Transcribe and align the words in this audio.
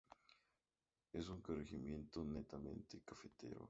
Es 1.13 1.29
un 1.29 1.41
corregimiento 1.43 2.23
netamente 2.23 3.01
cafetero. 3.05 3.59